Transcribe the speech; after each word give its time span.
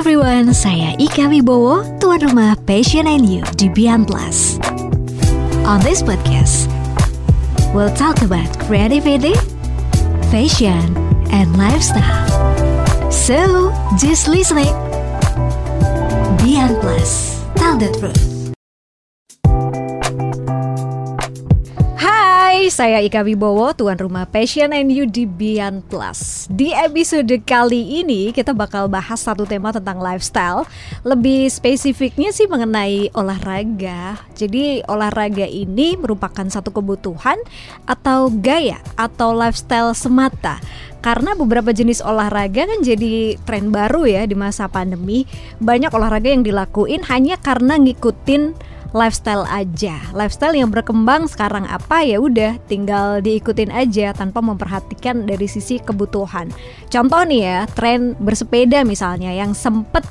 everyone, 0.00 0.56
saya 0.56 0.96
Ika 0.96 1.28
Wibowo, 1.28 1.84
tuan 2.00 2.24
rumah 2.24 2.56
Passion 2.64 3.04
and 3.04 3.28
You 3.28 3.44
di 3.60 3.68
Beyond 3.68 4.08
Plus. 4.08 4.56
On 5.68 5.76
this 5.84 6.00
podcast, 6.00 6.72
we'll 7.76 7.92
talk 7.92 8.24
about 8.24 8.48
creativity, 8.64 9.36
fashion, 10.32 10.96
and 11.28 11.52
lifestyle. 11.60 12.32
So, 13.12 13.76
just 14.00 14.24
listening. 14.24 14.72
Beyond 16.40 16.80
Plus, 16.80 17.44
tell 17.60 17.76
the 17.76 17.92
truth. 18.00 18.29
Saya 22.80 23.04
Ika 23.04 23.20
Wibowo, 23.28 23.76
tuan 23.76 24.00
rumah 24.00 24.24
Passion 24.24 24.72
and 24.72 24.88
You 24.88 25.04
di 25.04 25.28
Beyond 25.28 25.84
Plus. 25.92 26.48
Di 26.48 26.72
episode 26.72 27.28
kali 27.44 28.00
ini 28.00 28.32
kita 28.32 28.56
bakal 28.56 28.88
bahas 28.88 29.20
satu 29.20 29.44
tema 29.44 29.68
tentang 29.68 30.00
lifestyle. 30.00 30.64
Lebih 31.04 31.52
spesifiknya 31.52 32.32
sih 32.32 32.48
mengenai 32.48 33.12
olahraga. 33.12 34.24
Jadi 34.32 34.80
olahraga 34.88 35.44
ini 35.44 35.92
merupakan 36.00 36.48
satu 36.48 36.72
kebutuhan 36.72 37.36
atau 37.84 38.32
gaya 38.32 38.80
atau 38.96 39.36
lifestyle 39.36 39.92
semata. 39.92 40.56
Karena 41.04 41.36
beberapa 41.36 41.76
jenis 41.76 42.00
olahraga 42.00 42.64
kan 42.64 42.80
jadi 42.80 43.36
tren 43.44 43.68
baru 43.68 44.08
ya 44.08 44.24
di 44.24 44.32
masa 44.32 44.72
pandemi. 44.72 45.28
Banyak 45.60 45.92
olahraga 45.92 46.32
yang 46.32 46.48
dilakuin 46.48 47.04
hanya 47.12 47.36
karena 47.36 47.76
ngikutin 47.76 48.56
lifestyle 48.92 49.46
aja. 49.46 49.98
Lifestyle 50.14 50.56
yang 50.56 50.70
berkembang 50.70 51.30
sekarang 51.30 51.66
apa 51.66 52.02
ya 52.02 52.18
udah 52.18 52.58
tinggal 52.66 53.22
diikutin 53.22 53.70
aja 53.70 54.10
tanpa 54.14 54.42
memperhatikan 54.42 55.26
dari 55.26 55.46
sisi 55.46 55.78
kebutuhan. 55.78 56.50
Contoh 56.90 57.22
nih 57.26 57.40
ya, 57.46 57.58
tren 57.70 58.18
bersepeda 58.18 58.82
misalnya 58.82 59.30
yang 59.30 59.54
sempet 59.54 60.02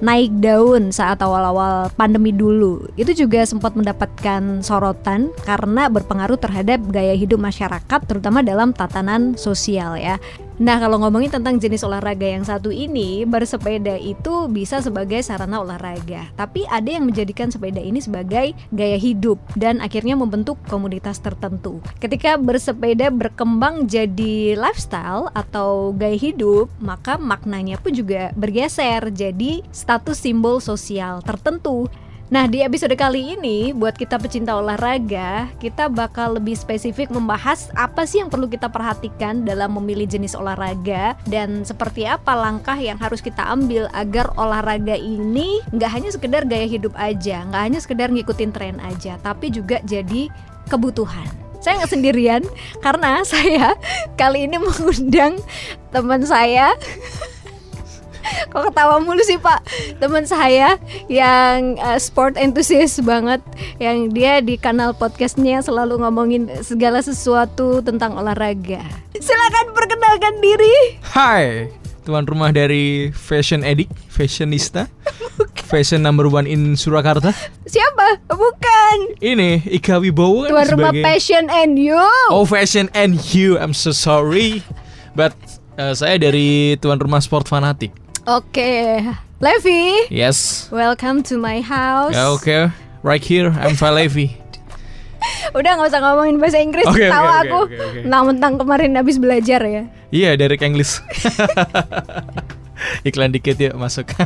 naik 0.00 0.32
daun 0.40 0.92
saat 0.92 1.20
awal-awal 1.20 1.88
pandemi 1.96 2.32
dulu. 2.32 2.84
Itu 2.96 3.12
juga 3.16 3.44
sempat 3.48 3.72
mendapatkan 3.76 4.60
sorotan 4.60 5.32
karena 5.44 5.88
berpengaruh 5.88 6.36
terhadap 6.36 6.80
gaya 6.92 7.16
hidup 7.16 7.40
masyarakat 7.40 8.00
terutama 8.04 8.44
dalam 8.44 8.72
tatanan 8.76 9.36
sosial 9.40 9.96
ya. 9.96 10.20
Nah, 10.56 10.80
kalau 10.80 10.96
ngomongin 10.96 11.28
tentang 11.28 11.60
jenis 11.60 11.84
olahraga 11.84 12.24
yang 12.24 12.40
satu 12.40 12.72
ini, 12.72 13.28
bersepeda 13.28 14.00
itu 14.00 14.48
bisa 14.48 14.80
sebagai 14.80 15.20
sarana 15.20 15.60
olahraga. 15.60 16.32
Tapi 16.32 16.64
ada 16.72 16.88
yang 16.88 17.04
menjadikan 17.04 17.52
sepeda 17.52 17.76
ini 17.76 18.00
sebagai 18.00 18.56
gaya 18.72 18.96
hidup 18.96 19.36
dan 19.52 19.84
akhirnya 19.84 20.16
membentuk 20.16 20.56
komunitas 20.64 21.20
tertentu. 21.20 21.84
Ketika 22.00 22.40
bersepeda 22.40 23.12
berkembang 23.12 23.84
jadi 23.84 24.56
lifestyle 24.56 25.28
atau 25.36 25.92
gaya 25.92 26.16
hidup, 26.16 26.72
maka 26.80 27.20
maknanya 27.20 27.76
pun 27.76 27.92
juga 27.92 28.32
bergeser 28.32 29.12
jadi 29.12 29.60
status 29.68 30.24
simbol 30.24 30.64
sosial 30.64 31.20
tertentu. 31.20 31.84
Nah, 32.26 32.50
di 32.50 32.58
episode 32.58 32.90
kali 32.98 33.38
ini, 33.38 33.70
buat 33.70 33.94
kita 33.94 34.18
pecinta 34.18 34.58
olahraga, 34.58 35.46
kita 35.62 35.86
bakal 35.86 36.34
lebih 36.34 36.58
spesifik 36.58 37.06
membahas 37.06 37.70
apa 37.78 38.02
sih 38.02 38.18
yang 38.18 38.34
perlu 38.34 38.50
kita 38.50 38.66
perhatikan 38.66 39.46
dalam 39.46 39.78
memilih 39.78 40.10
jenis 40.10 40.34
olahraga 40.34 41.14
dan 41.30 41.62
seperti 41.62 42.02
apa 42.02 42.34
langkah 42.34 42.74
yang 42.74 42.98
harus 42.98 43.22
kita 43.22 43.46
ambil 43.46 43.86
agar 43.94 44.34
olahraga 44.34 44.98
ini 44.98 45.62
nggak 45.70 45.86
hanya 45.94 46.10
sekedar 46.10 46.42
gaya 46.50 46.66
hidup 46.66 46.98
aja, 46.98 47.46
nggak 47.46 47.62
hanya 47.62 47.78
sekedar 47.78 48.10
ngikutin 48.10 48.50
tren 48.50 48.82
aja, 48.82 49.22
tapi 49.22 49.54
juga 49.54 49.78
jadi 49.86 50.26
kebutuhan. 50.66 51.30
Saya 51.62 51.78
nggak 51.78 51.94
sendirian 51.94 52.42
karena 52.82 53.22
saya 53.30 53.78
kali 54.18 54.50
ini 54.50 54.58
mengundang 54.58 55.38
teman 55.94 56.26
saya 56.26 56.74
Kok 58.52 58.70
ketawa 58.70 58.98
mulu 58.98 59.22
sih 59.22 59.38
pak? 59.38 59.62
Teman 59.96 60.24
saya 60.24 60.76
yang 61.06 61.76
uh, 61.78 61.96
sport 61.96 62.34
enthusiast 62.36 63.02
banget 63.02 63.38
Yang 63.76 63.98
dia 64.12 64.32
di 64.40 64.56
kanal 64.56 64.92
podcastnya 64.92 65.60
selalu 65.60 66.00
ngomongin 66.00 66.48
segala 66.60 67.00
sesuatu 67.00 67.80
tentang 67.80 68.16
olahraga. 68.16 68.82
Silakan 69.16 69.72
perkenalkan 69.72 70.34
diri. 70.40 71.00
Hai, 71.02 71.72
tuan 72.04 72.24
rumah 72.24 72.52
dari 72.52 73.10
Fashion 73.10 73.64
Edict, 73.64 73.92
Fashionista 74.06 74.86
Fashion 75.70 75.98
number 75.98 76.30
one 76.30 76.46
in 76.46 76.78
Surakarta. 76.78 77.34
Siapa? 77.66 78.22
Bukan. 78.30 79.18
Ini 79.18 79.66
Ika 79.66 79.98
Wibowo 79.98 80.46
kan 80.46 80.50
Tuan 80.54 80.66
rumah 80.70 80.92
sebagai- 80.94 81.04
Passion 81.04 81.44
and 81.50 81.74
You. 81.74 81.98
Oh 82.30 82.46
Fashion 82.46 82.86
and 82.94 83.18
You, 83.34 83.58
I'm 83.58 83.74
so 83.74 83.90
sorry. 83.90 84.62
But 85.18 85.34
uh, 85.74 85.90
saya 85.92 86.16
dari 86.16 86.78
tuan 86.78 87.02
rumah 87.02 87.18
Sport 87.18 87.50
Fanatik 87.50 87.90
Oke. 88.26 88.98
Levi? 89.38 90.10
Yes. 90.10 90.66
Welcome 90.74 91.22
to 91.30 91.38
my 91.38 91.62
house. 91.62 92.10
Ya 92.10 92.26
oke, 92.26 92.74
right 93.06 93.22
here, 93.22 93.54
I'm 93.54 93.78
Valevi 93.78 94.34
Udah 95.58 95.78
nggak 95.78 95.94
usah 95.94 96.02
ngomongin 96.02 96.42
bahasa 96.42 96.58
Inggris 96.58 96.90
oke, 96.90 97.06
Tahu 97.06 97.22
oke, 97.22 97.38
aku. 97.46 97.58
oke, 97.70 98.02
oke. 98.02 98.26
Mentang 98.26 98.58
kemarin 98.58 98.98
habis 98.98 99.22
belajar 99.22 99.62
ya. 99.62 99.86
Iya, 100.10 100.34
Derek 100.34 100.58
English. 100.66 100.98
Iklan 103.08 103.30
dikit 103.30 103.62
yuk 103.62 103.78
masuk. 103.78 104.10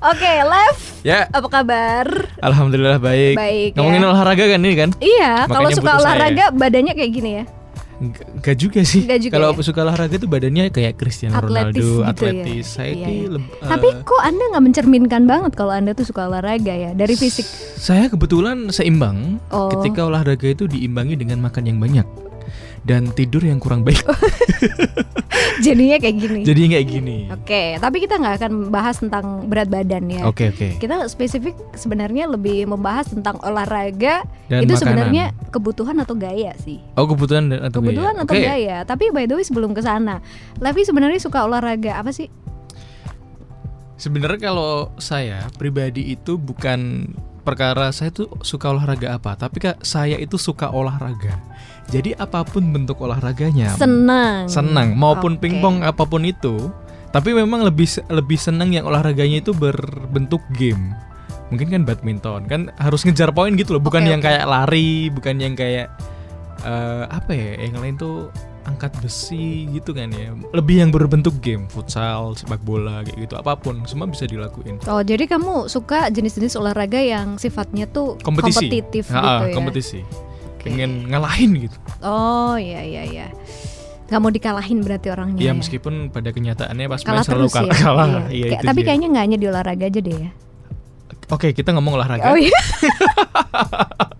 Oke 0.00 0.32
Lev. 0.42 0.78
Ya, 1.04 1.28
Apa 1.28 1.60
kabar? 1.60 2.08
Alhamdulillah 2.40 2.96
baik. 2.98 3.36
Baik, 3.36 3.70
Ngomongin 3.76 4.00
ya. 4.00 4.08
olahraga 4.10 4.44
kan 4.48 4.60
ini 4.64 4.72
kan? 4.72 4.90
Iya, 4.96 5.44
kalau 5.44 5.68
suka 5.68 5.86
butuh 5.86 5.92
saya. 5.92 6.00
olahraga 6.02 6.44
badannya 6.56 6.92
kayak 6.96 7.12
gini 7.12 7.30
ya. 7.38 7.44
Enggak, 8.00 8.56
juga 8.56 8.80
sih. 8.80 9.04
Juga 9.04 9.28
Kalau 9.30 9.52
ya? 9.52 9.60
suka 9.60 9.80
olahraga 9.82 10.16
tuh 10.16 10.24
badannya 10.26 10.68
kayak 10.68 10.96
Cristiano 10.96 11.36
Atletis 11.36 11.52
Ronaldo, 11.76 11.76
gitu 11.76 12.00
atletis. 12.02 12.64
ya. 12.64 12.74
Saya 12.74 12.92
Iya, 12.94 13.08
iya. 13.10 13.28
leb- 13.30 13.50
Tapi 13.60 13.88
kok 14.00 14.20
Anda 14.20 14.44
nggak 14.48 14.64
mencerminkan 14.64 15.22
banget 15.24 15.52
kalau 15.52 15.72
Anda 15.72 15.92
tuh 15.92 16.04
suka 16.04 16.24
olahraga 16.24 16.72
ya 16.72 16.90
dari 16.92 17.12
fisik. 17.12 17.44
saya 17.76 18.08
kebetulan 18.08 18.68
seimbang 18.68 19.36
Oh. 19.48 19.68
ketika 19.70 20.00
olahraga 20.02 20.46
itu 20.46 20.64
diimbangi 20.64 21.12
dengan 21.14 21.40
makan 21.40 21.64
yang 21.64 21.76
banyak 21.76 22.04
dan 22.82 23.10
tidur 23.10 23.40
yang 23.40 23.58
kurang 23.58 23.82
baik. 23.82 24.00
Jadinya 25.60 26.00
kayak 26.00 26.16
gini. 26.16 26.40
Jadi 26.40 26.60
kayak 26.66 26.86
gini. 26.88 27.18
Oke, 27.28 27.76
tapi 27.76 28.00
kita 28.00 28.16
nggak 28.16 28.34
akan 28.40 28.52
bahas 28.68 28.96
tentang 28.96 29.44
berat 29.44 29.68
badan 29.68 30.08
ya. 30.08 30.24
Oke 30.24 30.48
oke. 30.48 30.80
Kita 30.80 31.04
spesifik 31.06 31.52
sebenarnya 31.74 32.24
lebih 32.26 32.64
membahas 32.64 33.08
tentang 33.08 33.36
olahraga 33.40 34.24
Dan 34.46 34.64
itu 34.64 34.72
makanan. 34.72 34.80
sebenarnya 34.80 35.24
kebutuhan 35.50 35.96
atau 35.98 36.16
gaya 36.16 36.56
sih. 36.56 36.80
Oh 36.96 37.04
kebutuhan 37.04 37.52
dan 37.52 37.60
atau 37.62 37.80
Kebutuhan 37.80 38.14
gaya. 38.14 38.24
atau 38.24 38.34
Oke. 38.34 38.42
gaya. 38.42 38.76
Tapi 38.82 39.04
by 39.12 39.24
the 39.24 39.36
way 39.36 39.44
sebelum 39.44 39.70
ke 39.70 39.84
sana, 39.84 40.24
Levi 40.56 40.82
sebenarnya 40.82 41.20
suka 41.20 41.44
olahraga 41.44 42.00
apa 42.00 42.10
sih? 42.10 42.32
Sebenarnya 43.94 44.40
kalau 44.42 44.96
saya 44.96 45.44
pribadi 45.60 46.16
itu 46.16 46.40
bukan 46.40 47.12
perkara 47.42 47.90
saya 47.90 48.12
tuh 48.14 48.28
suka 48.44 48.70
olahraga 48.70 49.16
apa, 49.16 49.34
tapi 49.34 49.60
kak 49.60 49.82
saya 49.82 50.16
itu 50.20 50.36
suka 50.36 50.70
olahraga. 50.70 51.36
Jadi 51.90 52.14
apa 52.14 52.46
pun 52.46 52.70
bentuk 52.70 53.02
olahraganya, 53.02 53.74
Senang. 53.74 54.46
senang 54.46 54.94
maupun 54.94 55.34
Oke. 55.34 55.48
pingpong 55.48 55.82
apa 55.82 56.06
pun 56.06 56.22
itu 56.22 56.70
tapi 57.10 57.34
memang 57.34 57.66
lebih 57.66 57.90
lebih 58.06 58.38
senang 58.38 58.70
yang 58.70 58.86
olahraganya 58.86 59.42
itu 59.42 59.50
berbentuk 59.50 60.38
game 60.54 60.94
mungkin 61.50 61.66
kan 61.66 61.82
badminton 61.82 62.46
kan 62.46 62.60
harus 62.78 63.02
ngejar 63.02 63.34
poin 63.34 63.50
gitu 63.58 63.74
loh 63.74 63.82
bukan 63.82 64.06
Oke, 64.06 64.10
yang 64.14 64.20
oke. 64.22 64.30
kayak 64.30 64.44
lari 64.46 65.10
bukan 65.10 65.34
yang 65.42 65.54
kayak 65.58 65.90
eh, 66.62 67.02
apa 67.10 67.30
ya 67.34 67.66
yang 67.66 67.82
lain 67.82 67.98
tuh 67.98 68.30
angkat 68.62 68.92
besi 68.98 69.64
gitu 69.70 69.90
kan 69.90 70.08
ya 70.08 70.30
lebih 70.50 70.76
yang 70.78 70.90
berbentuk 70.90 71.32
game 71.38 71.64
futsal 71.66 72.32
sepak 72.32 72.60
bola 72.60 73.00
kayak 73.00 73.24
gitu 73.24 73.34
apa 73.34 73.54
pun 73.54 73.80
semua 73.84 74.04
bisa 74.04 74.24
dilakuin 74.24 74.76
Oh, 74.84 75.00
jadi 75.00 75.24
kamu 75.24 75.66
suka 75.66 76.08
jenis-jenis 76.08 76.54
olahraga 76.54 76.96
yang 76.96 77.34
sifatnya 77.34 77.84
tuh 77.86 78.20
kompetisi 78.20 78.68
kompetitif 78.68 79.04
Ha, 79.08 79.16
gitu 79.16 79.44
ya? 79.46 79.54
kompetisi 79.54 80.00
pengen 80.58 81.08
ngalahin 81.08 81.56
gitu 81.58 81.76
Oh, 82.00 82.52
iya 82.54 82.80
iya 82.80 83.02
iya. 83.02 83.26
Gak 84.06 84.18
mau 84.18 84.28
dikalahin 84.28 84.82
berarti 84.82 85.08
orangnya. 85.08 85.38
ya 85.38 85.46
ya? 85.46 85.52
meskipun 85.54 86.10
pada 86.10 86.28
kenyataannya 86.28 86.84
pas 86.84 87.00
kalah 87.00 87.14
main 87.14 87.24
selalu 87.24 87.40
terus 87.42 87.54
kalah, 87.54 87.70
ya. 87.70 87.78
kalah. 87.80 88.08
Iya. 88.28 88.46
Itu 88.50 88.64
tapi 88.66 88.80
dia. 88.80 88.86
kayaknya 88.86 89.06
nggak 89.08 89.24
hanya 89.24 89.38
di 89.38 89.46
olahraga 89.46 89.84
aja 89.86 90.00
deh 90.00 90.16
ya. 90.18 90.30
Oke, 91.30 91.54
kita 91.54 91.70
ngomong 91.70 91.94
olahraga. 91.94 92.26
Oh 92.26 92.34
iya. 92.34 92.50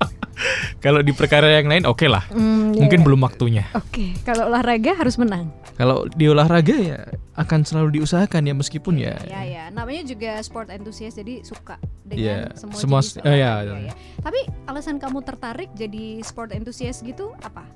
Kalau 0.81 1.05
di 1.05 1.13
perkara 1.13 1.61
yang 1.61 1.69
lain 1.69 1.85
oke 1.85 2.09
lah. 2.09 2.25
Hmm, 2.33 2.73
iya, 2.73 2.81
Mungkin 2.89 3.01
iya. 3.01 3.07
belum 3.07 3.21
waktunya. 3.21 3.65
Oke, 3.77 4.17
kalau 4.25 4.49
olahraga 4.49 4.97
harus 4.97 5.21
menang. 5.21 5.53
Kalau 5.77 6.09
di 6.09 6.25
olahraga 6.25 6.73
ya 6.73 7.05
akan 7.37 7.69
selalu 7.69 8.01
diusahakan 8.01 8.49
ya 8.49 8.55
meskipun 8.57 8.97
ya. 8.97 9.13
Ya 9.29 9.45
ya, 9.45 9.65
namanya 9.69 10.09
juga 10.09 10.41
sport 10.41 10.73
enthusiast 10.73 11.21
jadi 11.21 11.45
suka 11.45 11.77
Iya, 12.09 12.49
dengan 12.49 12.57
semua, 12.57 12.77
semua- 12.81 13.01
jenis 13.05 13.21
oh, 13.21 13.29
iya, 13.29 13.51
olahraga 13.61 13.77
iya. 13.77 13.93
ya. 13.93 13.95
Tapi 14.25 14.41
alasan 14.67 14.97
kamu 14.97 15.19
tertarik 15.21 15.71
jadi 15.77 16.05
sport 16.25 16.57
enthusiast 16.57 17.05
gitu 17.05 17.37
apa? 17.45 17.69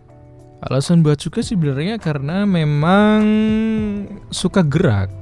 Alasan 0.65 1.05
buat 1.05 1.21
suka 1.21 1.45
sih 1.45 1.61
sebenarnya 1.61 2.01
karena 2.01 2.49
memang 2.49 3.21
suka 4.33 4.65
gerak, 4.65 5.13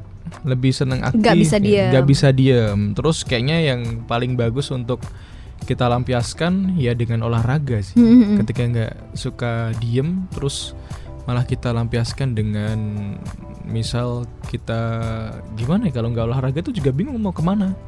lebih 0.47 0.71
senang 0.71 1.03
aktif. 1.03 1.19
Nggak 1.19 1.35
bisa 1.39 1.57
ya, 1.59 1.63
diem. 1.67 1.91
nggak 1.91 2.07
bisa 2.07 2.29
diem. 2.31 2.81
Terus 2.95 3.27
kayaknya 3.27 3.59
yang 3.75 4.07
paling 4.07 4.39
bagus 4.39 4.71
untuk 4.71 5.03
kita 5.63 5.87
lampiaskan 5.89 6.75
ya 6.77 6.93
dengan 6.93 7.25
olahraga 7.27 7.79
sih. 7.81 7.97
Hmm, 7.97 8.43
Ketika 8.43 8.63
nggak 8.67 8.93
suka 9.15 9.73
diem, 9.79 10.27
terus 10.35 10.75
malah 11.25 11.47
kita 11.47 11.71
lampiaskan 11.71 12.35
dengan 12.35 12.79
misal 13.63 14.27
kita 14.51 14.81
gimana 15.55 15.87
ya 15.87 15.95
kalau 15.95 16.11
nggak 16.11 16.27
olahraga 16.27 16.61
tuh 16.67 16.75
juga 16.75 16.91
bingung 16.91 17.15
mau 17.23 17.31
ke 17.31 17.47
mana 17.47 17.79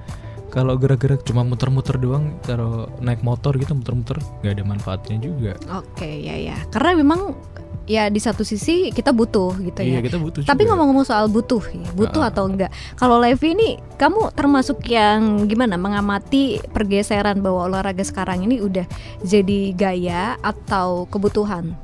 kalau 0.55 0.79
gerak-gerak 0.79 1.27
cuma 1.27 1.43
muter-muter 1.43 1.99
doang 1.99 2.39
kalau 2.47 2.87
naik 3.03 3.27
motor 3.27 3.59
gitu 3.59 3.75
muter-muter 3.75 4.15
nggak 4.39 4.55
ada 4.55 4.65
manfaatnya 4.65 5.19
juga 5.19 5.59
Oke 5.75 6.07
ya 6.23 6.39
ya. 6.39 6.57
Karena 6.71 7.03
memang 7.03 7.35
ya 7.85 8.09
di 8.09 8.17
satu 8.17 8.41
sisi 8.43 8.89
kita 8.89 9.13
butuh 9.13 9.53
gitu 9.61 9.81
iya 9.81 10.01
ya. 10.01 10.05
kita 10.05 10.17
butuh 10.17 10.41
Tapi 10.43 10.65
ngomong-ngomong 10.65 11.05
soal 11.05 11.29
butuh, 11.29 11.61
ya, 11.69 11.85
butuh 11.93 12.25
Ah. 12.25 12.33
atau 12.33 12.49
enggak? 12.49 12.73
Kalau 12.97 13.21
Levi 13.21 13.53
ini, 13.53 13.77
kamu 13.95 14.33
termasuk 14.33 14.81
yang 14.89 15.45
gimana 15.45 15.77
mengamati 15.77 16.65
pergeseran 16.73 17.45
bahwa 17.45 17.69
olahraga 17.69 18.01
sekarang 18.01 18.45
ini 18.45 18.61
udah 18.61 18.89
jadi 19.21 19.77
gaya 19.77 20.41
atau 20.41 21.05
kebutuhan 21.07 21.77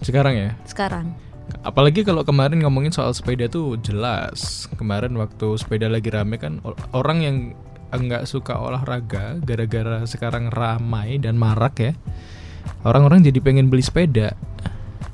sekarang 0.00 0.34
ya 0.34 0.50
sekarang? 0.64 1.14
apalagi 1.62 2.02
kalau 2.02 2.24
kemarin 2.24 2.58
ngomongin 2.58 2.90
soal 2.90 3.12
sepeda 3.14 3.46
tuh 3.46 3.78
jelas 3.78 4.66
kemarin 4.74 5.14
waktu 5.14 5.54
sepeda 5.54 5.86
lagi 5.86 6.10
rame 6.10 6.34
kan 6.34 6.58
orang 6.90 7.18
yang 7.22 7.36
nggak 7.92 8.24
suka 8.24 8.56
olahraga 8.56 9.36
gara-gara 9.38 10.02
sekarang 10.02 10.48
ramai 10.48 11.20
dan 11.20 11.36
marak 11.36 11.76
ya 11.78 11.92
orang-orang 12.82 13.22
jadi 13.22 13.38
pengen 13.38 13.68
beli 13.68 13.84
sepeda 13.84 14.32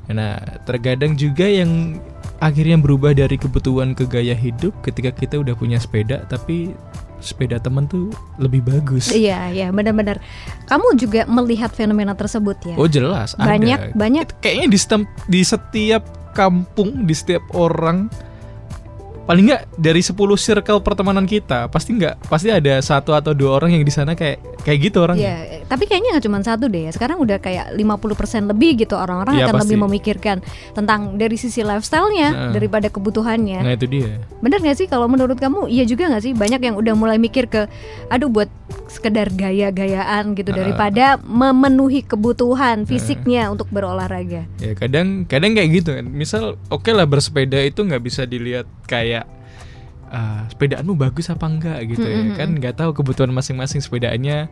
nah 0.09 0.41
terkadang 0.65 1.13
juga 1.13 1.45
yang 1.45 2.01
akhirnya 2.41 2.79
berubah 2.79 3.13
dari 3.13 3.35
kebutuhan 3.37 3.93
ke 3.93 4.09
gaya 4.09 4.33
hidup 4.33 4.73
ketika 4.81 5.13
kita 5.13 5.37
udah 5.37 5.53
punya 5.53 5.77
sepeda 5.77 6.25
tapi 6.25 6.73
sepeda 7.19 7.59
temen 7.59 7.83
tuh 7.85 8.09
lebih 8.39 8.63
bagus 8.63 9.11
Iya, 9.11 9.51
iya, 9.51 9.67
benar-benar. 9.75 10.23
Kamu 10.71 10.95
juga 10.95 11.27
melihat 11.27 11.67
fenomena 11.75 12.15
tersebut 12.15 12.55
ya? 12.63 12.75
oh 12.79 12.87
jelas 12.87 13.35
banyak, 13.35 13.91
ada 13.91 13.95
banyak. 13.95 14.27
kayaknya 14.39 14.67
di 14.71 14.79
setiap 14.79 15.03
di 15.27 15.41
setiap 15.43 16.03
kampung 16.31 17.03
di 17.03 17.11
setiap 17.11 17.43
orang 17.51 18.07
paling 19.29 19.45
nggak 19.45 19.77
dari 19.77 20.01
10 20.01 20.17
circle 20.35 20.81
pertemanan 20.81 21.21
kita 21.23 21.69
pasti 21.69 21.93
nggak 21.93 22.25
pasti 22.25 22.49
ada 22.49 22.81
satu 22.81 23.13
atau 23.13 23.29
dua 23.31 23.61
orang 23.61 23.77
yang 23.77 23.85
di 23.85 23.93
sana 23.93 24.17
kayak 24.17 24.41
kayak 24.59 24.89
gitu 24.89 24.97
orang 24.99 25.15
Iya, 25.15 25.61
tapi 25.69 25.85
kayaknya 25.85 26.17
nggak 26.17 26.25
cuma 26.25 26.41
satu 26.41 26.65
deh 26.65 26.89
ya. 26.89 26.91
Sekarang 26.91 27.21
udah 27.21 27.37
kayak 27.37 27.77
50% 27.77 28.09
lebih 28.47 28.79
gitu 28.79 28.97
orang-orang 28.97 29.37
Iya, 29.37 29.45
akan 29.45 29.53
pasti. 29.53 29.63
lebih 29.63 29.77
memikirkan 29.79 30.37
tentang 30.73 30.99
dari 31.15 31.37
sisi 31.37 31.61
lifestyle-nya 31.61 32.27
Nah. 32.29 32.51
daripada 32.51 32.89
kebutuhannya. 32.89 33.61
nah 33.61 33.71
itu 33.71 33.85
dia 33.85 34.17
Bener 34.39 34.57
gak 34.57 34.75
sih 34.75 34.87
kalau 34.87 35.05
menurut 35.05 35.37
kamu 35.37 35.67
iya 35.67 35.83
juga 35.83 36.09
gak 36.09 36.23
sih 36.23 36.33
banyak 36.33 36.59
yang 36.59 36.73
udah 36.73 36.93
mulai 36.93 37.15
mikir 37.15 37.45
ke 37.45 37.69
aduh 38.07 38.27
buat 38.27 38.49
sekedar 38.87 39.29
gaya-gayaan 39.29 40.33
gitu 40.33 40.49
Ah. 40.49 40.57
daripada 40.57 41.05
memenuhi 41.21 42.01
kebutuhan 42.01 42.83
fisiknya 42.83 43.45
untuk 43.47 43.69
berolahraga. 43.69 44.49
ya 44.57 44.73
kadang 44.73 45.23
kadang 45.23 45.53
kayak 45.53 45.69
gitu 45.75 45.93
kan 45.93 46.05
misal 46.07 46.43
oke 46.67 46.89
lah 46.89 47.05
bersepeda 47.05 47.61
itu 47.61 47.79
nggak 47.79 48.01
bisa 48.01 48.23
dilihat 48.23 48.65
kayak 48.89 49.29
ah, 50.09 50.49
sepedaanmu 50.49 50.97
bagus 50.97 51.29
apa 51.29 51.45
enggak? 51.45 51.79
gitu 51.85 52.05
ya. 52.09 52.19
Mm-mm. 52.25 52.35
kan 52.35 52.49
nggak 52.57 52.75
tahu 52.81 52.91
kebutuhan 52.97 53.29
masing-masing 53.29 53.79
sepedaannya. 53.79 54.49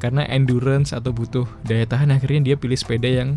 Karena 0.00 0.24
endurance 0.32 0.96
atau 0.96 1.12
butuh 1.12 1.44
daya 1.60 1.84
tahan 1.84 2.08
akhirnya 2.08 2.40
dia 2.40 2.56
pilih 2.56 2.72
sepeda 2.72 3.04
yang 3.04 3.36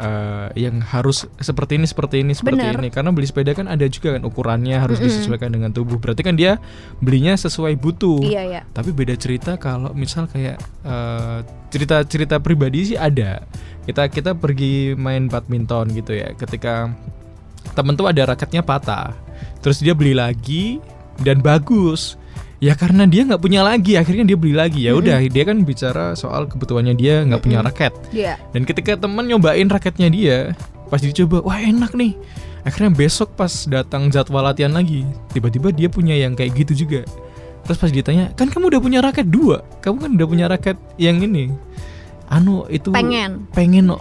eh, 0.00 0.48
yang 0.56 0.80
harus 0.80 1.28
seperti 1.36 1.76
ini 1.76 1.84
seperti 1.84 2.24
ini 2.24 2.32
seperti 2.32 2.64
Benar. 2.64 2.80
ini. 2.80 2.88
Karena 2.88 3.12
beli 3.12 3.28
sepeda 3.28 3.52
kan 3.52 3.68
ada 3.68 3.84
juga 3.84 4.16
kan 4.16 4.24
ukurannya 4.24 4.80
harus 4.80 4.96
Mm-mm. 4.96 5.12
disesuaikan 5.12 5.52
dengan 5.52 5.76
tubuh. 5.76 6.00
Berarti 6.00 6.24
kan 6.24 6.40
dia 6.40 6.56
belinya 7.04 7.36
sesuai 7.36 7.76
butuh. 7.76 8.24
Iya 8.24 8.42
ya. 8.48 8.62
tapi 8.72 8.96
beda 8.96 9.12
cerita 9.20 9.60
kalau 9.60 9.92
misal 9.92 10.24
kayak 10.24 10.56
eh, 10.88 11.38
cerita-cerita 11.68 12.40
pribadi 12.40 12.96
sih 12.96 12.96
ada. 12.96 13.44
Kita 13.84 14.08
kita 14.08 14.32
pergi 14.32 14.96
main 14.96 15.28
badminton 15.28 15.92
gitu 15.92 16.16
ya. 16.16 16.32
Ketika 16.32 16.88
temen 17.76 17.92
tuh 17.92 18.08
ada 18.08 18.24
raketnya 18.24 18.64
patah 18.64 19.12
terus 19.60 19.80
dia 19.80 19.92
beli 19.92 20.16
lagi 20.16 20.78
dan 21.20 21.40
bagus. 21.44 22.16
Ya 22.60 22.76
karena 22.76 23.08
dia 23.08 23.24
nggak 23.24 23.40
punya 23.40 23.64
lagi 23.64 23.96
akhirnya 23.96 24.28
dia 24.28 24.36
beli 24.36 24.52
lagi. 24.52 24.84
Ya 24.84 24.92
udah 24.92 25.16
dia 25.24 25.44
kan 25.48 25.64
bicara 25.64 26.12
soal 26.12 26.44
kebutuhannya 26.44 26.92
dia 26.92 27.24
nggak 27.24 27.40
punya 27.40 27.64
raket. 27.64 27.92
Iya. 28.12 28.36
dan 28.52 28.68
ketika 28.68 29.00
temen 29.00 29.24
nyobain 29.24 29.64
raketnya 29.64 30.12
dia 30.12 30.36
pas 30.92 31.00
dicoba 31.00 31.40
wah 31.40 31.56
enak 31.56 31.96
nih. 31.96 32.12
Akhirnya 32.60 32.92
besok 32.92 33.32
pas 33.32 33.64
datang 33.64 34.12
jadwal 34.12 34.44
latihan 34.44 34.76
lagi 34.76 35.08
tiba-tiba 35.32 35.72
dia 35.72 35.88
punya 35.88 36.12
yang 36.12 36.36
kayak 36.36 36.52
gitu 36.52 36.84
juga. 36.84 37.08
Terus 37.64 37.78
pas 37.80 37.88
ditanya 37.88 38.28
kan 38.36 38.52
kamu 38.52 38.76
udah 38.76 38.80
punya 38.84 39.00
raket 39.00 39.24
dua? 39.32 39.64
Kamu 39.80 39.96
kan 39.96 40.10
udah 40.20 40.28
punya 40.28 40.44
raket 40.44 40.76
yang 41.00 41.16
ini. 41.24 41.48
Anu 42.30 42.68
itu 42.70 42.94
Pengen. 42.94 43.50
pengen 43.50 43.90
no. 43.90 43.98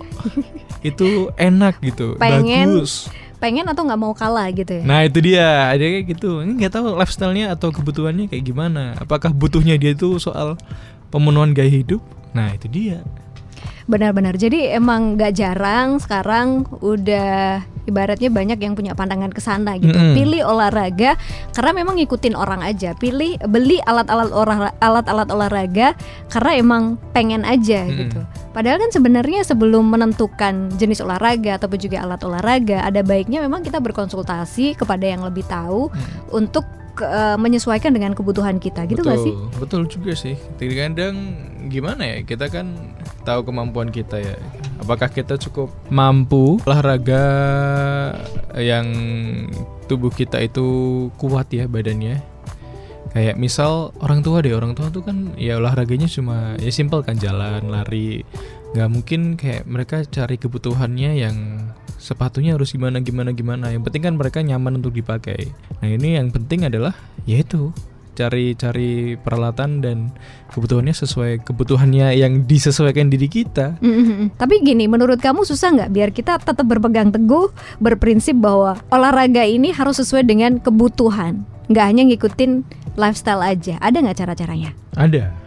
itu 0.86 1.28
enak 1.36 1.82
gitu 1.84 2.16
Pengen. 2.22 2.80
bagus 2.80 3.10
Pengen 3.40 3.66
atau 3.72 3.88
nggak 3.88 4.00
mau 4.00 4.12
kalah 4.12 4.52
gitu 4.52 4.80
ya. 4.80 4.84
nah 4.84 5.00
itu 5.08 5.20
dia. 5.24 5.72
Ada 5.72 5.84
kayak 5.84 6.06
gitu. 6.16 6.44
Nggak 6.44 6.72
tahu 6.76 7.00
lifestyle-nya 7.00 7.56
atau 7.56 7.72
kebutuhannya 7.72 8.28
kayak 8.28 8.44
gimana. 8.44 9.00
Apakah 9.00 9.32
butuhnya 9.32 9.80
dia 9.80 9.96
itu 9.96 10.20
soal 10.20 10.60
pemenuhan 11.08 11.56
gaya 11.56 11.72
hidup? 11.72 12.04
Nah 12.36 12.52
itu 12.54 12.68
dia 12.68 13.02
Benar-benar. 13.90 14.38
Jadi 14.38 14.70
emang 14.70 15.18
nggak 15.18 15.34
jarang 15.34 15.98
sekarang 15.98 16.70
udah 16.78 17.58
ibaratnya 17.90 18.30
banyak 18.30 18.62
yang 18.62 18.78
punya 18.78 18.94
pandangan 18.94 19.34
ke 19.34 19.42
sana 19.42 19.82
gitu. 19.82 19.98
Mm-mm. 19.98 20.14
Pilih 20.14 20.46
olahraga 20.46 21.18
karena 21.58 21.72
memang 21.74 21.98
ngikutin 21.98 22.38
orang 22.38 22.62
aja. 22.62 22.94
Pilih 22.94 23.42
beli 23.50 23.82
alat-alat 23.82 24.30
olah- 24.30 24.78
alat-alat 24.78 25.28
olahraga 25.34 25.98
karena 26.30 26.52
emang 26.54 26.84
pengen 27.18 27.42
aja 27.42 27.90
Mm-mm. 27.90 27.98
gitu. 28.06 28.22
Padahal 28.54 28.78
kan 28.78 28.94
sebenarnya 28.94 29.42
sebelum 29.42 29.90
menentukan 29.90 30.70
jenis 30.78 31.02
olahraga 31.02 31.58
ataupun 31.58 31.82
juga 31.82 32.06
alat 32.06 32.22
olahraga, 32.22 32.86
ada 32.86 33.02
baiknya 33.02 33.42
memang 33.42 33.66
kita 33.66 33.82
berkonsultasi 33.82 34.78
kepada 34.78 35.06
yang 35.10 35.26
lebih 35.26 35.46
tahu 35.50 35.90
untuk 36.30 36.66
ke- 36.94 37.10
eh, 37.10 37.38
menyesuaikan 37.42 37.90
dengan 37.90 38.14
kebutuhan 38.14 38.62
kita 38.62 38.86
gitu 38.86 39.02
betul, 39.02 39.12
gak 39.14 39.20
sih? 39.26 39.34
Betul 39.58 39.82
juga 39.90 40.14
sih. 40.14 40.36
Kadang 40.60 41.16
gimana 41.74 42.04
ya? 42.06 42.18
Kita 42.22 42.50
kan 42.52 42.74
tahu 43.30 43.46
kemampuan 43.46 43.94
kita 43.94 44.18
ya. 44.18 44.36
Apakah 44.82 45.14
kita 45.14 45.38
cukup 45.38 45.70
mampu 45.94 46.58
olahraga 46.66 47.24
yang 48.58 48.90
tubuh 49.86 50.10
kita 50.10 50.42
itu 50.42 50.66
kuat 51.22 51.54
ya 51.54 51.70
badannya? 51.70 52.18
Kayak 53.10 53.38
misal 53.42 53.94
orang 54.02 54.22
tua 54.26 54.42
deh, 54.42 54.54
orang 54.54 54.74
tua 54.74 54.90
tuh 54.90 55.02
kan 55.06 55.34
ya 55.38 55.58
olahraganya 55.62 56.10
cuma 56.10 56.58
ya 56.58 56.74
simpel 56.74 57.06
kan 57.06 57.18
jalan, 57.18 57.70
lari. 57.70 58.26
nggak 58.70 58.86
mungkin 58.86 59.34
kayak 59.34 59.66
mereka 59.66 60.06
cari 60.06 60.38
kebutuhannya 60.38 61.18
yang 61.18 61.38
sepatunya 61.98 62.54
harus 62.54 62.70
gimana 62.70 63.02
gimana 63.02 63.34
gimana. 63.34 63.74
Yang 63.74 63.90
penting 63.90 64.04
kan 64.06 64.14
mereka 64.14 64.40
nyaman 64.46 64.78
untuk 64.78 64.94
dipakai. 64.94 65.50
Nah 65.82 65.90
ini 65.90 66.22
yang 66.22 66.30
penting 66.30 66.70
adalah 66.70 66.94
yaitu 67.26 67.74
cari-cari 68.20 69.16
peralatan 69.16 69.80
dan 69.80 69.98
kebutuhannya 70.52 70.92
sesuai 70.92 71.48
kebutuhannya 71.48 72.12
yang 72.20 72.44
disesuaikan 72.44 73.08
diri 73.08 73.32
kita. 73.32 73.80
Mm-mm. 73.80 74.36
Tapi 74.36 74.60
gini, 74.60 74.92
menurut 74.92 75.24
kamu 75.24 75.48
susah 75.48 75.72
nggak 75.72 75.92
biar 75.96 76.10
kita 76.12 76.44
tetap 76.44 76.68
berpegang 76.68 77.16
teguh, 77.16 77.56
berprinsip 77.80 78.36
bahwa 78.36 78.76
olahraga 78.92 79.48
ini 79.48 79.72
harus 79.72 80.04
sesuai 80.04 80.28
dengan 80.28 80.60
kebutuhan, 80.60 81.48
nggak 81.72 81.86
hanya 81.88 82.04
ngikutin 82.12 82.68
lifestyle 83.00 83.40
aja. 83.40 83.80
Ada 83.80 84.04
nggak 84.04 84.18
cara-caranya? 84.20 84.76
Ada. 85.00 85.39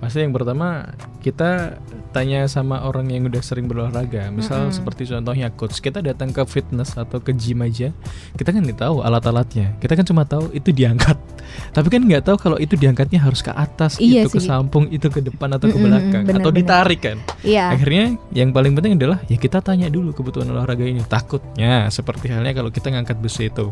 Pasti 0.00 0.24
yang 0.24 0.32
pertama 0.32 0.96
kita 1.20 1.76
tanya 2.10 2.48
sama 2.48 2.80
orang 2.88 3.12
yang 3.12 3.28
udah 3.28 3.44
sering 3.44 3.68
berolahraga. 3.68 4.32
Misal 4.32 4.68
Mm-mm. 4.68 4.74
seperti 4.74 5.04
contohnya 5.04 5.52
coach, 5.52 5.78
kita 5.78 6.00
datang 6.00 6.32
ke 6.32 6.40
fitness 6.48 6.96
atau 6.96 7.20
ke 7.20 7.36
gym 7.36 7.60
aja, 7.60 7.92
kita 8.34 8.48
kan 8.50 8.64
nggak 8.64 8.80
tahu 8.80 9.04
alat-alatnya. 9.04 9.76
Kita 9.76 9.92
kan 9.94 10.08
cuma 10.08 10.24
tahu 10.24 10.48
itu 10.56 10.72
diangkat. 10.72 11.20
Tapi 11.76 11.88
kan 11.92 12.00
nggak 12.00 12.24
tahu 12.24 12.36
kalau 12.40 12.56
itu 12.56 12.80
diangkatnya 12.80 13.20
harus 13.20 13.44
ke 13.44 13.52
atas, 13.52 14.00
Iya 14.00 14.24
itu 14.24 14.40
ke 14.40 14.40
sampung, 14.40 14.88
itu 14.88 15.12
ke 15.12 15.20
depan 15.20 15.52
atau 15.52 15.68
ke 15.68 15.76
Mm-mm, 15.76 15.86
belakang 15.86 16.22
bener, 16.24 16.40
atau 16.40 16.50
bener. 16.50 16.60
ditarik 16.64 17.00
kan. 17.04 17.18
Iya. 17.44 17.76
Akhirnya 17.76 18.04
yang 18.32 18.50
paling 18.56 18.72
penting 18.72 18.96
adalah 18.96 19.20
ya 19.28 19.36
kita 19.36 19.60
tanya 19.60 19.92
dulu 19.92 20.16
kebutuhan 20.16 20.48
olahraga 20.48 20.82
ini. 20.82 21.04
Takutnya 21.04 21.92
seperti 21.92 22.32
halnya 22.32 22.56
kalau 22.56 22.72
kita 22.72 22.88
ngangkat 22.88 23.20
besi 23.20 23.52
itu 23.52 23.68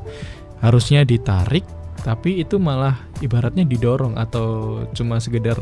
harusnya 0.61 1.07
ditarik 1.09 1.65
tapi 2.07 2.39
itu 2.39 2.57
malah 2.57 2.95
ibaratnya 3.19 3.67
didorong 3.67 4.15
atau 4.15 4.81
cuma 4.95 5.19
sekedar 5.19 5.59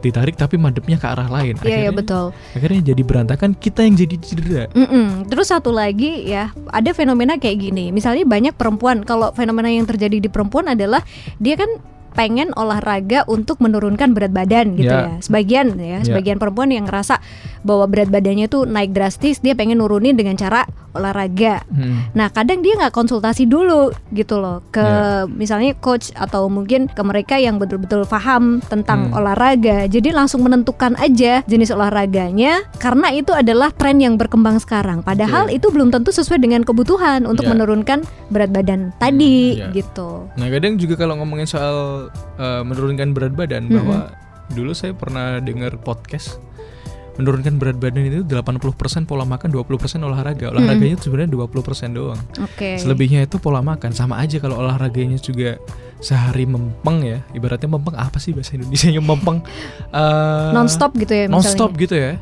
ditarik 0.00 0.38
tapi 0.38 0.54
madepnya 0.56 0.96
ke 0.96 1.06
arah 1.06 1.26
lain. 1.26 1.58
Iya, 1.60 1.90
Akhirnya- 1.90 1.96
betul. 1.96 2.24
Akhirnya 2.54 2.80
jadi 2.94 3.02
berantakan, 3.02 3.50
kita 3.58 3.82
yang 3.82 3.94
jadi 3.98 4.16
cedera. 4.22 4.64
Mm-mm. 4.72 5.26
Terus 5.26 5.50
satu 5.50 5.74
lagi 5.74 6.24
ya, 6.24 6.54
ada 6.70 6.90
fenomena 6.94 7.34
kayak 7.36 7.68
gini. 7.68 7.90
Misalnya 7.90 8.22
banyak 8.24 8.54
perempuan, 8.54 9.02
kalau 9.02 9.34
fenomena 9.34 9.68
yang 9.68 9.84
terjadi 9.84 10.22
di 10.22 10.30
perempuan 10.30 10.70
adalah 10.70 11.02
dia 11.42 11.58
kan 11.58 11.68
pengen 12.18 12.50
olahraga 12.52 13.22
untuk 13.24 13.62
menurunkan 13.62 14.10
berat 14.10 14.34
badan 14.34 14.74
gitu 14.74 14.90
Ya. 14.90 15.06
ya. 15.06 15.22
Sebagian 15.22 15.78
ya, 15.78 16.02
sebagian 16.02 16.36
perempuan 16.36 16.68
yang 16.68 16.82
ngerasa 16.84 17.22
bahwa 17.62 17.86
berat 17.86 18.10
badannya 18.10 18.46
tuh 18.46 18.66
naik 18.66 18.90
drastis, 18.90 19.38
dia 19.38 19.54
pengen 19.54 19.78
nurunin 19.78 20.18
dengan 20.18 20.34
cara 20.34 20.66
olahraga. 20.90 21.62
Hmm. 21.68 22.10
Nah, 22.10 22.26
kadang 22.28 22.58
dia 22.58 22.74
nggak 22.74 22.90
konsultasi 22.90 23.46
dulu 23.46 23.94
gitu 24.10 24.36
loh 24.36 24.66
ke 24.68 24.82
Ya. 24.82 25.28
misalnya 25.28 25.76
coach 25.76 26.10
atau 26.12 26.48
mungkin 26.48 26.88
ke 26.88 27.02
mereka 27.02 27.36
yang 27.36 27.56
betul-betul 27.56 28.02
paham 28.02 28.58
tentang 28.64 29.08
Hmm. 29.08 29.14
olahraga. 29.14 29.86
Jadi 29.86 30.10
langsung 30.10 30.42
menentukan 30.42 30.98
aja 30.98 31.44
jenis 31.44 31.70
olahraganya 31.70 32.66
karena 32.76 33.12
itu 33.12 33.30
adalah 33.30 33.70
tren 33.70 34.00
yang 34.00 34.16
berkembang 34.16 34.58
sekarang. 34.58 35.00
Padahal 35.00 35.46
Betul. 35.46 35.56
itu 35.56 35.66
belum 35.70 35.88
tentu 35.90 36.10
sesuai 36.10 36.40
dengan 36.40 36.64
kebutuhan 36.64 37.22
untuk 37.24 37.46
Ya. 37.46 37.52
menurunkan 37.52 37.98
berat 38.28 38.50
badan 38.50 38.90
tadi 38.96 39.60
ya. 39.60 39.70
gitu. 39.70 40.26
Nah 40.34 40.48
kadang 40.48 40.74
juga 40.74 40.96
kalau 40.96 41.14
ngomongin 41.16 41.46
soal 41.46 42.07
eh, 42.38 42.62
menurunkan 42.64 43.12
berat 43.12 43.32
badan 43.32 43.66
Mm-mm. 43.66 43.76
bahwa 43.80 43.98
dulu 44.48 44.72
saya 44.72 44.96
pernah 44.96 45.38
dengar 45.38 45.76
podcast 45.76 46.40
menurunkan 47.18 47.58
berat 47.58 47.74
badan 47.82 48.06
itu 48.06 48.22
80% 48.22 48.62
pola 49.02 49.26
makan 49.26 49.50
20% 49.50 49.66
olahraga. 50.06 50.54
Olahraganya 50.54 50.94
itu 50.94 51.10
sebenarnya 51.10 51.34
20% 51.34 51.90
doang. 51.90 52.20
Oke. 52.38 52.78
selebihnya 52.78 53.26
itu 53.26 53.42
pola 53.42 53.58
makan. 53.58 53.90
Sama 53.90 54.22
aja 54.22 54.38
kalau 54.38 54.62
olahraganya 54.62 55.18
juga 55.18 55.58
sehari 55.98 56.46
mempeng 56.46 57.02
ya. 57.02 57.18
Ibaratnya 57.34 57.74
mempeng 57.74 57.98
apa 57.98 58.22
sih 58.22 58.30
bahasa 58.30 58.54
Indonesia 58.54 58.86
nya 58.94 59.02
mempeng 59.02 59.42
Eh, 59.98 60.50
non-stop 60.54 60.94
gitu 60.94 61.10
ya 61.10 61.26
misalnya. 61.26 61.34
non-stop 61.42 61.70
gitu 61.74 61.94
ya 61.98 62.12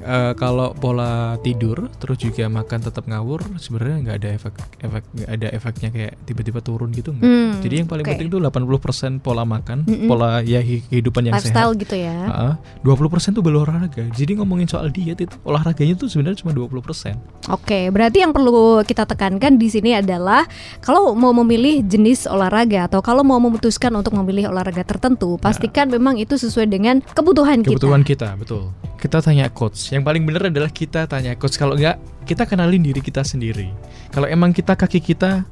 Eh, 0.00 0.32
kalau 0.34 0.74
pola 0.74 1.12
tidur 1.38 1.86
terus 1.94 2.18
juga 2.18 2.46
makan 2.46 2.82
tetap 2.82 3.06
ngawur 3.06 3.38
sebenarnya 3.56 3.96
nggak 4.02 4.16
ada 4.16 4.28
efek 4.32 4.54
efek 4.80 5.02
nggak 5.12 5.30
ada 5.30 5.48
efeknya 5.48 5.88
kayak 5.90 6.12
tiba-tiba 6.22 6.58
turun 6.58 6.90
gitu 6.90 7.12
nggak 7.12 7.22
Hmm, 7.22 7.62
jadi 7.62 7.74
yang 7.78 7.86
paling 7.86 8.02
oke. 8.02 8.10
penting 8.10 8.28
tuh 8.28 8.40
80% 8.40 8.82
pola 9.18 9.44
makan 9.44 9.84
Mm-mm. 9.84 10.06
pola 10.06 10.42
ya 10.42 10.58
hi- 10.58 10.82
kehidupan 10.82 11.22
yang 11.24 11.34
lifestyle 11.34 11.70
sehat 11.70 11.82
gitu 11.82 11.96
ya. 11.96 12.18
Heeh. 12.18 12.52
20% 12.82 12.98
tuh 13.32 13.42
berolahraga 13.42 14.10
jadi 14.10 14.32
ngomongin 14.34 14.66
soal 14.66 14.90
diet 14.90 15.18
itu 15.20 15.34
olahraganya 15.40 15.94
tuh 15.94 16.06
sebenarnya 16.06 16.42
cuma 16.42 16.50
20% 16.50 17.14
Oke, 17.48 17.86
berarti 17.88 18.18
yang 18.18 18.30
perlu 18.30 18.52
kita 18.82 19.02
tekankan 19.04 19.54
di 19.54 19.66
sini 19.66 19.94
adalah 19.94 20.46
kalau 20.78 21.10
mau 21.12 21.30
memilih 21.32 21.78
jenis 21.80 22.26
olahraga 22.26 22.86
atau 22.86 22.98
kalau 22.98 23.22
mau 23.22 23.38
memutuskan 23.38 23.90
untuk 23.92 24.14
memilih 24.14 24.46
olahraga 24.48 24.82
tertentu, 24.82 25.34
pastikan 25.36 25.86
memang 25.88 26.16
itu 26.16 26.34
sesuai 26.34 26.66
dengan 26.66 27.02
kebutuhan, 27.04 27.62
kebutuhan 27.62 28.02
kita. 28.02 28.34
kita 28.34 28.40
betul 28.40 28.70
kita 29.02 29.18
tanya 29.18 29.50
coach 29.50 29.90
yang 29.90 30.06
paling 30.06 30.22
bener 30.22 30.46
adalah 30.54 30.70
kita 30.70 31.10
tanya 31.10 31.34
coach 31.34 31.58
kalau 31.58 31.74
enggak 31.74 31.98
kita 32.22 32.46
kenalin 32.46 32.86
diri 32.86 33.02
kita 33.02 33.26
sendiri. 33.26 33.74
Kalau 34.14 34.30
emang 34.30 34.54
kita 34.54 34.78
kaki 34.78 35.02
kita 35.02 35.42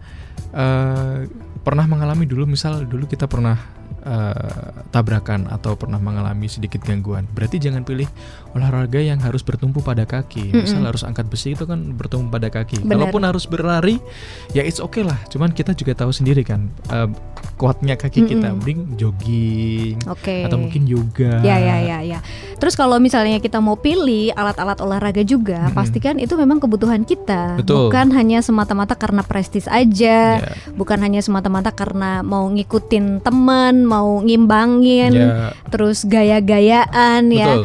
eh, 0.55 1.27
pernah 1.67 1.87
mengalami 1.91 2.31
dulu 2.31 2.47
misal 2.47 2.87
dulu 2.87 3.11
kita 3.11 3.27
pernah 3.27 3.59
eh, 4.07 4.71
tabrakan 4.95 5.51
atau 5.51 5.75
pernah 5.75 5.99
mengalami 5.99 6.47
sedikit 6.47 6.79
gangguan 6.87 7.27
berarti 7.35 7.59
jangan 7.59 7.83
pilih 7.83 8.07
olahraga 8.51 8.99
yang 8.99 9.19
harus 9.19 9.41
bertumpu 9.41 9.79
pada 9.79 10.03
kaki 10.03 10.51
misal 10.53 10.81
Mm-mm. 10.81 10.91
harus 10.91 11.03
angkat 11.03 11.27
besi 11.27 11.55
itu 11.55 11.65
kan 11.65 11.95
bertumpu 11.95 12.31
pada 12.31 12.49
kaki 12.49 12.83
Benar. 12.83 13.07
kalaupun 13.07 13.23
harus 13.23 13.45
berlari 13.45 14.03
ya 14.51 14.61
it's 14.61 14.79
okay 14.79 15.03
lah 15.03 15.17
cuman 15.29 15.51
kita 15.51 15.71
juga 15.73 15.95
tahu 15.95 16.11
sendiri 16.11 16.43
kan 16.43 16.67
eh, 16.91 17.07
kuatnya 17.55 17.95
kaki 17.95 18.25
kita 18.25 18.51
Mm-mm. 18.51 18.59
mending 18.59 18.81
jogging 18.97 19.97
Oke. 20.09 20.45
atau 20.45 20.57
mungkin 20.57 20.83
yoga 20.85 21.41
Ya 21.41 21.57
ya 21.57 21.77
ya 21.79 21.99
ya. 22.03 22.19
Terus 22.57 22.75
kalau 22.75 22.97
misalnya 22.97 23.39
kita 23.39 23.59
mau 23.59 23.77
pilih 23.77 24.33
alat-alat 24.33 24.81
olahraga 24.81 25.23
juga, 25.23 25.69
Mm-mm. 25.69 25.77
pastikan 25.77 26.17
itu 26.17 26.37
memang 26.37 26.61
kebutuhan 26.61 27.05
kita, 27.05 27.57
Betul. 27.57 27.89
bukan 27.89 28.13
hanya 28.13 28.41
semata-mata 28.41 28.97
karena 28.97 29.25
prestis 29.25 29.65
aja, 29.67 30.41
Ya. 30.41 30.53
bukan 30.75 31.01
hanya 31.01 31.21
semata-mata 31.21 31.73
karena 31.73 32.21
mau 32.21 32.49
ngikutin 32.49 33.25
teman, 33.25 33.85
mau 33.85 34.21
ngimbangin, 34.21 35.13
Ya, 35.13 35.57
terus 35.73 36.05
gaya-gayaan 36.05 37.33
ya. 37.33 37.65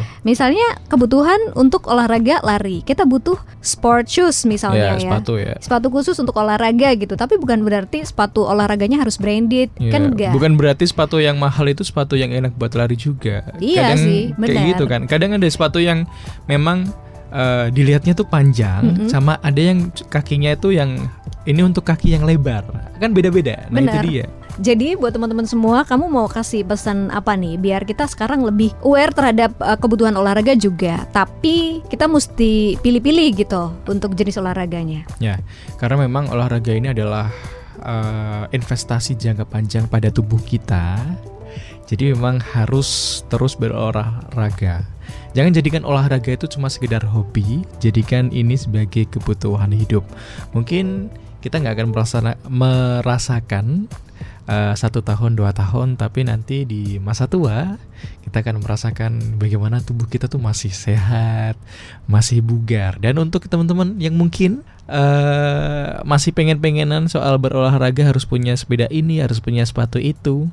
Kebutuhan 0.86 1.50
untuk 1.58 1.90
olahraga 1.90 2.38
lari, 2.46 2.86
kita 2.86 3.02
butuh 3.02 3.34
sport 3.58 4.06
shoes 4.06 4.46
misalnya 4.46 4.94
ya, 4.94 5.02
ya. 5.02 5.02
sepatu 5.02 5.34
ya. 5.34 5.54
Sepatu 5.58 5.90
khusus 5.90 6.14
untuk 6.22 6.38
olahraga 6.38 6.94
gitu, 6.94 7.18
tapi 7.18 7.34
bukan 7.42 7.66
berarti 7.66 8.06
sepatu 8.06 8.46
olahraganya 8.46 9.02
harus 9.02 9.18
branded, 9.18 9.74
Ya, 9.82 9.90
kan 9.90 10.14
enggak. 10.14 10.30
Bukan 10.30 10.54
berarti 10.54 10.86
sepatu 10.86 11.18
yang 11.18 11.42
mahal 11.42 11.66
itu 11.66 11.82
sepatu 11.82 12.14
yang 12.14 12.30
enak 12.30 12.54
buat 12.54 12.70
lari 12.78 12.94
juga. 12.94 13.42
Iya 13.58 13.96
Kadang 13.96 13.98
sih, 13.98 14.20
kayak 14.30 14.38
benar. 14.38 14.64
gitu 14.70 14.84
kan. 14.86 15.00
Kadang 15.10 15.30
ada 15.34 15.46
sepatu 15.50 15.82
yang 15.82 16.06
memang 16.46 16.86
eh, 17.34 17.66
dilihatnya 17.74 18.14
tuh 18.14 18.30
panjang, 18.30 18.86
Mm-mm. 18.86 19.08
sama 19.10 19.42
ada 19.42 19.58
yang 19.58 19.90
kakinya 20.06 20.54
itu 20.54 20.70
yang 20.70 20.94
ini 21.46 21.62
untuk 21.62 21.82
kaki 21.82 22.14
yang 22.14 22.22
lebar. 22.22 22.62
Kan 23.02 23.10
beda-beda. 23.10 23.66
Nah 23.70 23.82
Benar. 23.82 24.02
itu 24.02 24.22
dia. 24.22 24.26
Jadi 24.56 24.96
buat 24.96 25.12
teman-teman 25.12 25.44
semua, 25.44 25.84
kamu 25.84 26.08
mau 26.08 26.24
kasih 26.24 26.64
pesan 26.64 27.12
apa 27.12 27.36
nih? 27.36 27.60
Biar 27.60 27.84
kita 27.84 28.08
sekarang 28.08 28.40
lebih 28.40 28.72
aware 28.80 29.12
terhadap 29.12 29.52
uh, 29.60 29.76
kebutuhan 29.76 30.16
olahraga 30.16 30.56
juga, 30.56 31.04
tapi 31.12 31.84
kita 31.92 32.08
mesti 32.08 32.80
pilih-pilih 32.80 33.28
gitu 33.36 33.68
untuk 33.84 34.16
jenis 34.16 34.40
olahraganya. 34.40 35.04
Ya, 35.20 35.36
karena 35.76 36.08
memang 36.08 36.32
olahraga 36.32 36.72
ini 36.72 36.92
adalah 36.92 37.28
eh, 37.84 38.44
investasi 38.56 39.14
jangka 39.20 39.44
panjang 39.46 39.84
pada 39.86 40.08
tubuh 40.08 40.40
kita. 40.40 40.96
Jadi 41.86 42.16
memang 42.16 42.42
harus 42.42 43.22
terus 43.30 43.54
berolahraga. 43.54 44.82
Jangan 45.38 45.52
jadikan 45.54 45.84
olahraga 45.86 46.34
itu 46.34 46.50
cuma 46.50 46.66
sekedar 46.66 47.04
hobi, 47.06 47.62
jadikan 47.78 48.32
ini 48.34 48.58
sebagai 48.58 49.06
kebutuhan 49.06 49.70
hidup. 49.70 50.02
Mungkin 50.50 51.12
kita 51.44 51.62
nggak 51.62 51.74
akan 51.78 51.88
merasa- 51.94 52.40
merasakan 52.50 53.86
eh, 54.46 54.74
satu 54.74 55.02
tahun 55.02 55.34
dua 55.38 55.50
tahun, 55.52 55.98
tapi 55.98 56.26
nanti 56.26 56.64
di 56.66 56.98
masa 57.02 57.26
tua 57.26 57.78
kita 58.26 58.42
akan 58.42 58.62
merasakan 58.62 59.12
bagaimana 59.38 59.82
tubuh 59.82 60.06
kita 60.10 60.26
tuh 60.26 60.42
masih 60.42 60.70
sehat, 60.70 61.58
masih 62.10 62.42
bugar. 62.42 62.98
Dan 62.98 63.18
untuk 63.22 63.46
teman-teman 63.46 63.98
yang 63.98 64.14
mungkin 64.14 64.62
eh 64.86 65.98
masih 66.06 66.30
pengen-pengenan 66.30 67.10
soal 67.10 67.42
berolahraga 67.42 68.06
harus 68.06 68.22
punya 68.22 68.54
sepeda 68.54 68.86
ini, 68.94 69.18
harus 69.18 69.42
punya 69.42 69.66
sepatu 69.66 69.98
itu. 69.98 70.46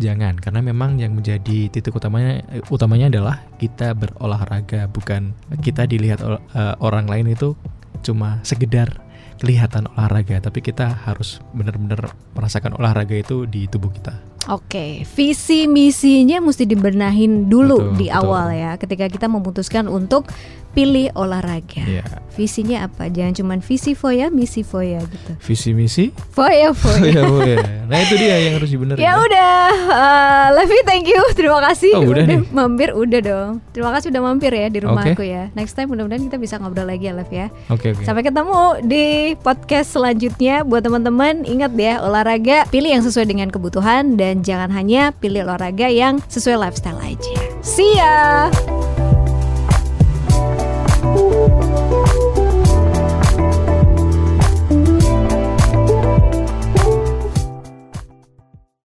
Jangan, 0.00 0.40
karena 0.40 0.64
memang 0.64 0.98
yang 0.98 1.12
menjadi 1.14 1.68
titik 1.68 1.92
utamanya 1.94 2.42
utamanya 2.72 3.12
adalah 3.12 3.36
kita 3.60 3.92
berolahraga, 3.92 4.88
bukan 4.88 5.36
kita 5.60 5.84
dilihat 5.84 6.22
eh, 6.26 6.74
orang 6.80 7.06
lain 7.06 7.34
itu 7.34 7.54
cuma 8.02 8.42
sekedar 8.42 8.98
kelihatan 9.42 9.90
olahraga, 9.98 10.38
tapi 10.38 10.62
kita 10.62 11.02
harus 11.02 11.42
benar-benar 11.50 12.14
merasakan 12.38 12.78
olahraga 12.78 13.18
itu 13.18 13.42
di 13.50 13.66
tubuh 13.66 13.90
kita. 13.90 14.31
Oke, 14.44 15.06
visi 15.08 15.66
misinya 15.66 16.42
mesti 16.42 16.64
dibenahin 16.64 17.46
dulu 17.46 17.78
Betul, 17.78 17.96
di 17.96 18.06
betul. 18.06 18.18
awal 18.18 18.46
ya, 18.50 18.74
ketika 18.74 19.06
kita 19.06 19.26
memutuskan 19.26 19.86
untuk 19.86 20.26
pilih 20.72 21.12
olahraga. 21.12 21.84
Ya, 21.84 22.00
Visinya 22.32 22.88
apa? 22.88 23.06
Jangan 23.06 23.36
cuma 23.36 23.54
visi 23.60 23.92
foya, 23.92 24.32
misi 24.32 24.64
foya 24.64 25.04
gitu. 25.04 25.36
visi 25.44 25.76
misi. 25.76 26.08
Foya 26.32 26.72
foya. 26.80 27.12
ya, 27.12 27.22
Bu, 27.22 27.44
ya. 27.44 27.60
Nah 27.84 27.98
itu 28.00 28.16
dia 28.16 28.40
yang 28.40 28.56
harus 28.56 28.72
dibenerin. 28.72 29.04
Ya 29.04 29.20
udah, 29.20 29.52
uh, 29.92 30.46
Levi 30.56 30.80
thank 30.82 31.04
you, 31.04 31.20
terima 31.36 31.60
kasih 31.60 31.92
Oh, 31.92 32.08
udah 32.08 32.24
nih. 32.24 32.40
mampir, 32.48 32.96
udah 32.96 33.20
dong. 33.20 33.50
Terima 33.70 33.92
kasih 33.92 34.08
udah 34.08 34.22
mampir 34.24 34.48
ya 34.48 34.72
di 34.72 34.80
rumahku 34.80 35.12
Oke. 35.12 35.28
ya. 35.28 35.52
Next 35.52 35.76
time 35.76 35.92
mudah-mudahan 35.92 36.24
kita 36.24 36.40
bisa 36.40 36.56
ngobrol 36.56 36.88
lagi 36.88 37.04
ya, 37.04 37.12
Lev 37.12 37.28
ya. 37.28 37.52
Oke 37.68 37.92
oke. 37.92 38.00
Sampai 38.02 38.24
ketemu 38.24 38.60
di 38.82 39.06
podcast 39.38 39.92
selanjutnya. 39.92 40.64
Buat 40.64 40.88
teman-teman 40.88 41.44
ingat 41.44 41.76
ya 41.76 42.00
olahraga 42.00 42.64
pilih 42.72 42.88
yang 42.90 43.04
sesuai 43.04 43.28
dengan 43.28 43.52
kebutuhan 43.52 44.16
dan 44.32 44.40
jangan 44.40 44.72
hanya 44.72 45.12
pilih 45.12 45.44
olahraga 45.44 45.92
yang 45.92 46.24
sesuai 46.32 46.56
lifestyle 46.56 46.96
aja. 47.04 47.36
See 47.60 47.92
ya. 48.00 48.48